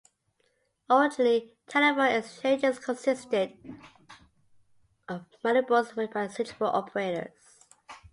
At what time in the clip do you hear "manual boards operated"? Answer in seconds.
5.43-6.11